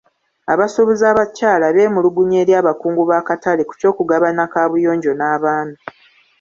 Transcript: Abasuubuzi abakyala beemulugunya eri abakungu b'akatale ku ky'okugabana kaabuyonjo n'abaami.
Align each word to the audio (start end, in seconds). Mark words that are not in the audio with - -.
Abasuubuzi 0.53 1.03
abakyala 1.11 1.65
beemulugunya 1.75 2.37
eri 2.43 2.53
abakungu 2.61 3.01
b'akatale 3.09 3.61
ku 3.69 3.73
ky'okugabana 3.79 4.43
kaabuyonjo 4.53 5.11
n'abaami. 5.15 5.77